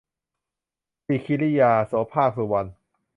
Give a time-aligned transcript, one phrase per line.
[1.05, 2.69] สิคีริยา- โสภาค สุวรรณ